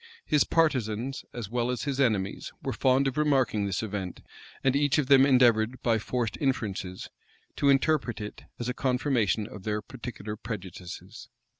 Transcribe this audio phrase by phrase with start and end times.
[0.25, 4.23] His partisans, as well as his enemies, were fond of remarking this event;
[4.63, 7.11] and each of them endeavored, by forced inferences,
[7.57, 11.29] to interpret it as a confirmation of their particular prejudices.